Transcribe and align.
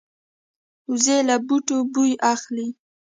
وزې 0.89 1.17
له 1.27 1.35
بوټو 1.47 1.77
بوی 1.93 2.11
اخلي 2.33 2.67